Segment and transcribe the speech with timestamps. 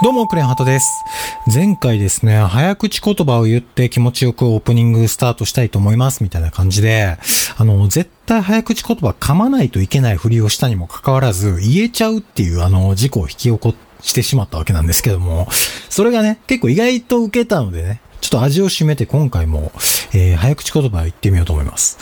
[0.00, 1.04] どうも、クレンハトです。
[1.52, 7.16] 前回ですね、早口言葉を言って気持ちよくオープニングスタートしたいと思います、みたいな感じで、
[7.56, 15.48] あの、絶対早口言葉噛まないといけないふりをしたにもかかわらず、言えちゃうっていうあの、事故を引き起こしてしまったわけなんですけども、
[15.90, 19.72] それがね、結構意外と受けたのでね、ちょっと味を占めて今回も、
[20.12, 21.98] えー早口言葉を言ってみようと思います。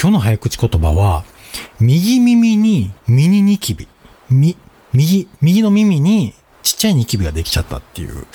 [0.00, 1.24] 今日の早口言葉は、
[1.80, 3.88] 右耳にミニニキビ。
[4.30, 4.56] み、
[4.92, 6.32] 右、右の耳に
[6.62, 8.26] ちっちゃいニキビができちゃったっていう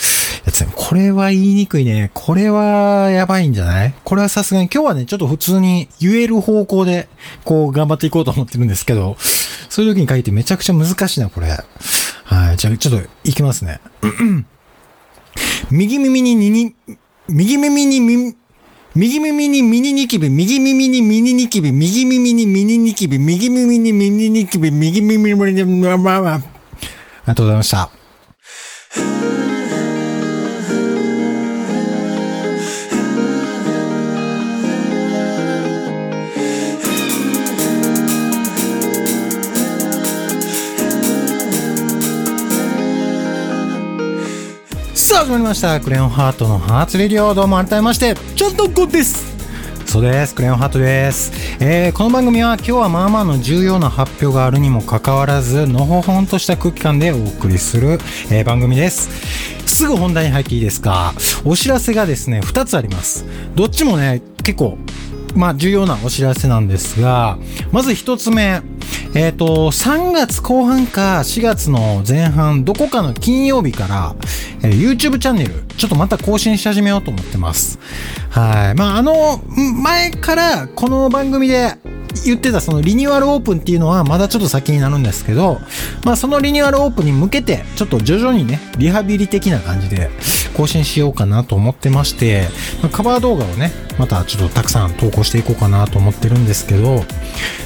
[0.46, 0.72] やつね。
[0.76, 2.12] これは言いにくいね。
[2.14, 3.94] これはやばいんじゃない？
[4.04, 7.08] これはさすがに今日はね、ちょっと普通に言える方向で、
[7.44, 9.16] こう頑張っていこうと思ってるんですけど、
[9.70, 11.48] そういう時に書いてめちゃくちゃ難しいな、これ。
[11.48, 12.58] はい。
[12.58, 13.80] じゃあ、ちょっといきますね。
[15.70, 16.76] 右耳ににに、
[17.28, 18.36] 右耳にみ、
[18.96, 26.34] 右耳にミニニキビ、右耳にミニニキビ、右耳にミニニキビ、右耳にミニニキビ、右耳にミニニキビ、まあまあまあ。
[26.36, 26.44] あり
[27.26, 28.05] がとうございました。
[45.26, 45.82] 始まりました。
[45.82, 49.36] クレヨンハートのハーツレディオどうも改めましてちょっとこです。
[49.88, 50.36] そうです。
[50.36, 57.94] クレヨンハートです、えーこの番組は今日はまあまあの重要な発表があるにもかかわらずのほほんとした空気感でお送りする、
[58.30, 59.10] えー番組です。
[59.68, 61.16] すぐ本題に入っていいですか？
[61.44, 63.26] お知らせがですね2つあります。
[63.56, 64.78] どっちもね結構
[65.36, 67.38] まあ重要なお知らせなんですが
[67.72, 68.62] まず一つ目
[69.18, 74.14] えっ、と、3月後半か4月の前半、どこかの金曜日から、
[74.62, 77.80] えー YouTube チャンネル、ちょっとまた更新し始めようと思ってます。
[78.30, 78.76] はい。
[78.76, 79.42] まあ、あの、
[79.82, 81.76] 前からこの番組で
[82.24, 85.60] 言ってたそのリニューアルオープンっていうのはまだちょっと先になるんですけど、
[86.04, 90.10] まあ、そのリニューアルオープンに向けて、ちょっと徐々にね、リハビリ的な感じで
[90.56, 92.48] 更新しようかなと思ってまして、
[92.82, 97.04] まカバー動画をね、またちょっとたくさん投稿していこうかなと思ってるんですけど、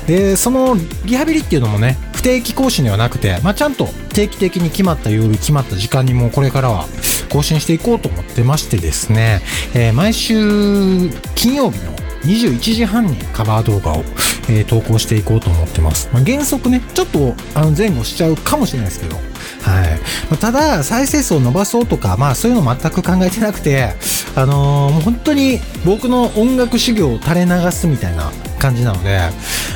[0.08, 0.76] で、その
[1.06, 6.86] リハビリっていうのもね、不定期更新ではなくて、まあ、ちゃんと定期的に決まった曜日、決まった時間にもうこれからは
[7.32, 9.42] 更新していこうと思ってましてですね、
[9.74, 14.04] えー毎週金曜日の21時半にカバー動画を、
[14.50, 16.10] えー投稿していこうと思ってます。
[16.12, 19.24] まあ、原則ね、ちょっとあの前後しちゃうかもしれないですけど、はい。
[20.30, 23.94] まあただ、再生数を伸ばそうとか、まあそういうの全く考えてなくて、
[24.36, 29.20] あのーもう本当に僕の音楽修行を垂れ流すみたいな感じなので、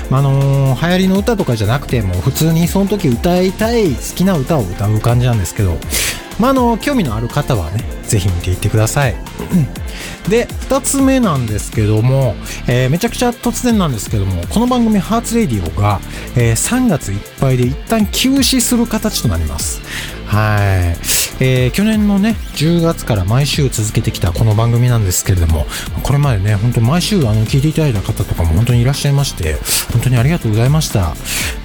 [0.09, 5.77] まあのー流行りの歌とかじゃなくて、もう普通にその時歌いたい好きな歌を歌う感じなんですけど、
[6.39, 9.15] まああの興味のある方はね、ぜひ見ていってください。
[10.29, 12.35] で、二つ目なんですけども、
[12.67, 15.99] えーめちゃくちゃ突然なんですけども、この番組ハーツレディオが、
[16.35, 19.81] えー3月いっぱいで一旦休止する形となります。
[20.25, 21.23] はい。
[21.39, 25.65] えー去年のね、10月から毎週続けてきたこの番組なんですけれども、
[26.03, 29.55] これまでね、本当毎週あの聞いていただいた方とかも本当にいらっしゃいまして、
[29.91, 31.15] 本当にありがとうございました。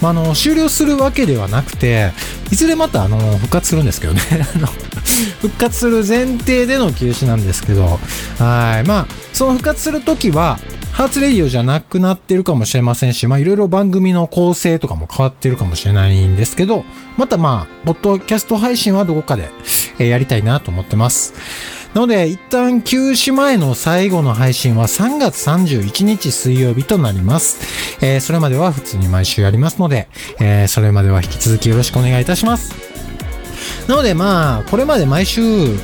[0.01, 2.11] まあ、あの、終了するわけではなくて、
[2.51, 4.21] いずれまたあの、復活するんですけどね、
[4.55, 4.67] あの、
[5.41, 7.99] 復活する前提での休止なんですけど、
[8.39, 8.87] はい。
[8.87, 10.59] まあ、その復活するときは、
[10.99, 16.83] ハーツレディオじゃなくなってるかもしれませんし、まあいろいろ番組の構成とかも変わってるかもしれないんですけど、
[17.15, 19.49] またまあ、ポッドキャスト配信はどこかで、
[19.97, 21.33] えやりたいなと思ってます。
[21.93, 27.95] なので、一旦休止前の最後の配信は3月31日水曜日となります。
[28.05, 30.09] えーそれまでは普通に毎週やりますので、
[30.41, 32.75] えーそれまでは引き続きよろしくお願いいたします。
[33.87, 35.41] なのでまあ、これまで毎週、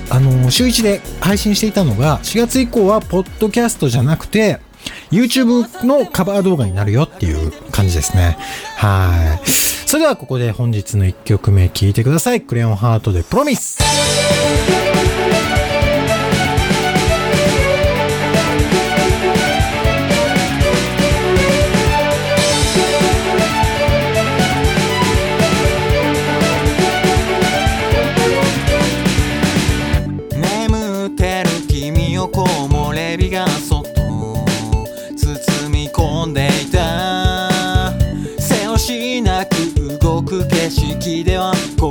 [0.09, 4.59] あの、週1で配信していたのが、4月以降は、ポッドキャストじゃなくて、
[5.11, 8.37] YouTube のカバー動画になるよっていう感じですね。
[8.77, 9.49] はい。
[9.49, 12.41] それではここで本日の1曲目聴いてください。
[12.41, 13.79] クレヨンハートでプロミス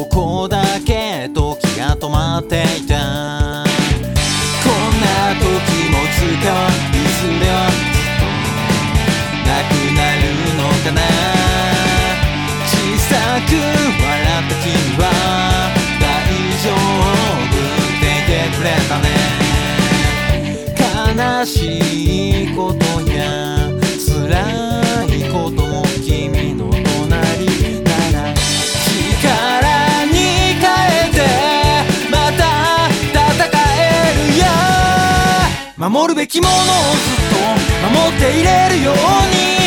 [0.05, 2.95] ここだけ時が止まっていた。
[2.95, 5.43] こんな時
[5.91, 6.53] も使は
[6.93, 7.53] いずれは
[9.47, 10.23] なくなる
[10.57, 11.01] のかな。
[12.67, 13.13] 小さ
[13.49, 14.05] く笑
[14.41, 14.69] った君
[14.99, 15.03] は
[16.01, 16.03] 大
[16.63, 17.57] 丈夫っ
[18.01, 19.07] て言ってくれたね。
[21.17, 21.53] 悲し
[22.45, 23.23] いことや
[24.07, 24.84] 辛い
[35.77, 36.69] 守るべきものをずっ
[37.91, 39.64] と守っていれるように。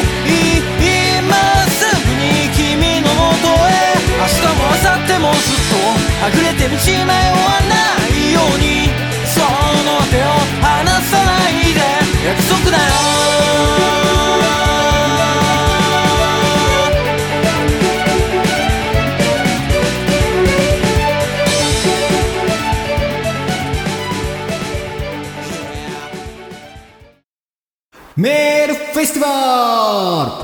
[28.18, 30.44] メールフェスティバ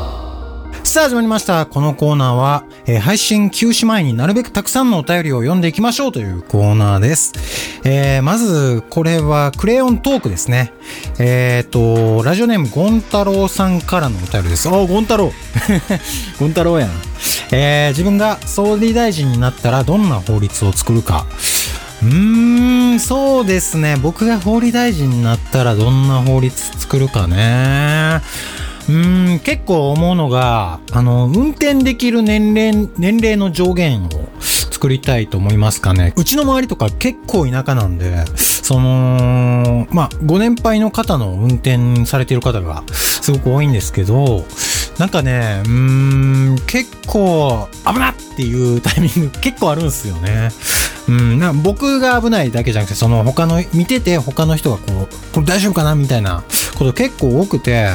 [0.79, 1.65] ルさあ始まりました。
[1.65, 7.33] このコーナーは、えー配信休止前になるべくたくさんのお便りを読んでいきましょうというコーナーです。
[7.83, 10.71] えーまず、これはクレヨントークですね。
[11.17, 14.69] えっ、と、ラジオネームゴン太郎さんからのお便りです。
[14.69, 15.33] おーゴン太郎
[16.39, 16.89] ゴン太郎やん。
[17.51, 21.25] えー自分が総理大臣になったらどんな法律を作るか。
[22.03, 23.95] うーん、そうですね。
[24.01, 28.21] 僕が法理大臣になったらどんな法律作るかね。
[28.89, 34.09] うーん、結構思うのが、あの、運転できる年齢、年齢の上限を
[34.39, 36.13] 作りたいと思いますかね。
[36.17, 44.45] うちの周りとか結構田舎なんで、その、まあ、ご年配の方の運転されている方がすごく多いんですけど、
[44.99, 50.49] なんかね、うーん、結構危なっていうタイミング結構あるんですよね。
[51.07, 56.43] うん、な僕が危ないだけじゃなくて、その他の、見てて他の人がこう、これ大丈夫かなみたいな
[56.77, 57.87] こと結構多くて、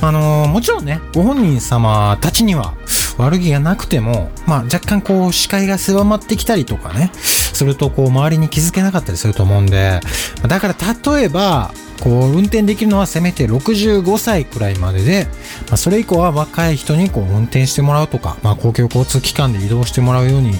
[0.00, 2.74] あのーもちろんね、ご本人様たちには
[3.16, 10.00] 悪気がなくても、まあ若干こう視界が狭まってきたりとかね、するとこう周りに気づけなかったりすると思うんで、
[10.46, 10.74] だから
[11.16, 15.26] 例えば、こう運転できるのはせめて65歳くらいまでで、
[15.68, 20.52] まあ、それ以降は若い人にこう運転してもらうとか、まあ公共交通機関で移動してもらうように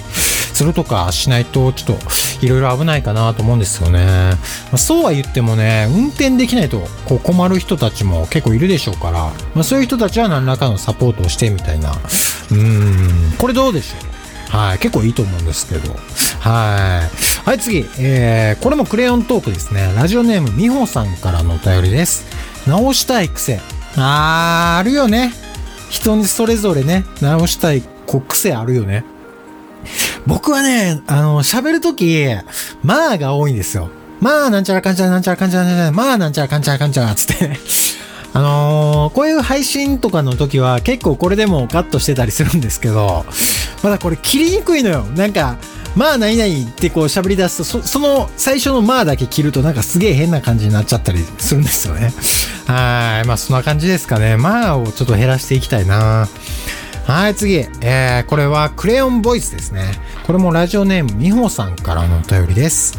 [0.55, 3.99] するとかしないとちょっといろいろ危ないかなと思うんですよね。
[4.05, 4.37] ま
[4.73, 11.91] あ、そうは言ってもね、運転できないとこう困る人たちも結構いるでしょうから、まあ、そういう人たちは何らかのサポートをしてみたいな。
[11.91, 13.95] うーん、これどうでしょ
[14.53, 14.57] う？
[14.57, 15.93] はい、結構いいと思うんですけど。
[16.39, 17.01] は
[17.45, 17.45] い。
[17.49, 17.85] はい、次。
[17.99, 19.91] えー、これもクレヨントークですね。
[19.95, 22.25] ラジオネームみほさんからのお便りです。
[22.67, 23.59] 直したい癖。
[23.97, 25.33] あー、あるよね。
[25.89, 27.83] 人にそれぞれね、直したい
[28.27, 29.03] 癖あるよね。
[30.25, 32.25] 僕はね、あの、喋るとき、
[32.83, 33.89] まあが多いんですよ。
[34.21, 37.59] まあ、なんちゃらかんちゃらなんちゃらかんちゃらなんちゃら、まあ、なんちゃらかんちゃらかんちゃら、つって。
[38.33, 43.25] あのーこういう配信とかの時は結構これでもカットしてたりするんですけど、
[43.81, 45.05] まだこれ切りにくいのよ。
[45.15, 45.55] なんか、
[45.95, 52.13] まあ何々ってこう喋り出すと、そその最初のまあだけ切るとなんかすげえ変な感じになっちゃったりするんですよね。
[52.67, 53.27] はい。
[53.27, 54.35] まあそんな感じですかね。
[54.35, 56.27] まあをちょっと減らしていきたいな。
[57.07, 57.67] はい、次。
[57.81, 59.83] えー、これはクレヨンボイスですね。
[60.25, 62.97] これもラジオネームみほさんからのお便りです。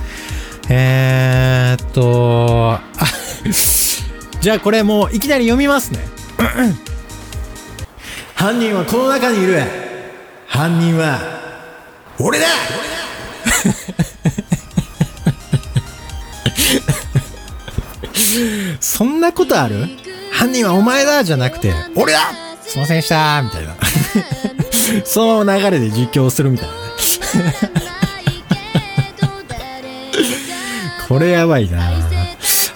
[0.69, 2.81] えーっと、あ
[4.41, 5.99] じゃあこれもういきなり読みますね。
[8.37, 9.61] 犯人はこの中にいる。
[10.47, 11.19] 犯人は、
[12.21, 12.47] 俺だ
[18.81, 19.89] そんなことある？
[20.31, 22.21] 犯人はお前だじゃなくて、俺だ
[22.65, 23.75] すいませんでしたみたいな。
[25.05, 26.81] そのまま流れで実況するみたいなね。
[31.09, 31.79] これやばいな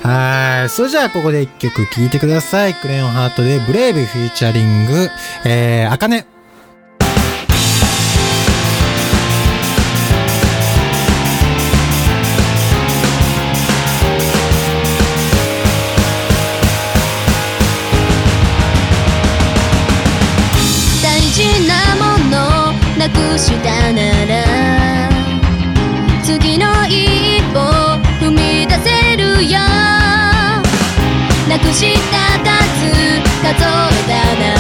[0.02, 0.70] はい。
[0.70, 2.74] それじゃあここで一曲聴いてください。
[2.74, 5.10] クレヨンハートで Brave featuring、
[5.44, 6.26] えー、あかね。
[31.72, 32.90] した数
[33.42, 34.59] 数えたな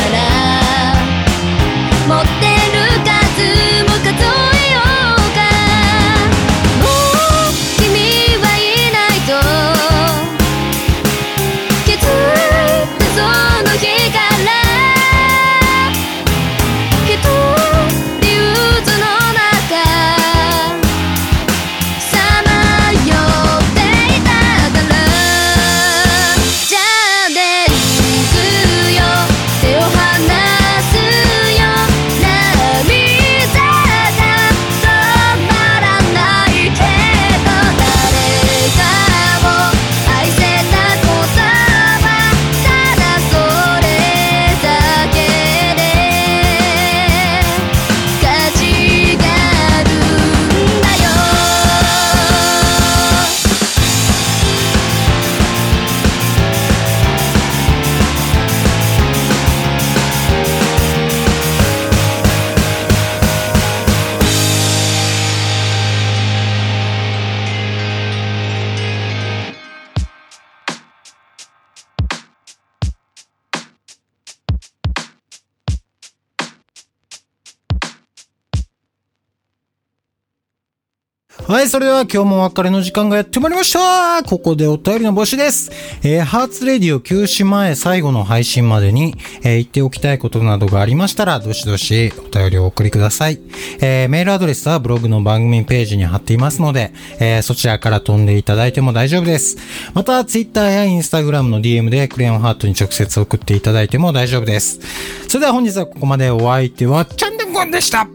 [81.50, 84.22] はい、それでは今日もお別れの時間がやってまいりました。
[84.22, 85.72] ここでお便りの募集です。
[86.04, 93.40] えー、ハーツレディオ休止前最後の配信までに、えー言っておきたいことなどがありましたら、どしどしお便りをお送りください。
[93.80, 99.56] えーメールアドレスはブログの番組ページに貼っていますので、えーそちらから飛んでいただいても大丈夫です。
[99.92, 104.78] また、ツイッターやインスタグラムの DM でクレヨンハートに直接送っていただいても大丈夫です。
[105.26, 108.06] それでは本日はここまでお相手は、チャンネルコンでした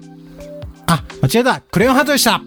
[0.88, 2.42] あ、間違えたクレヨンハートでした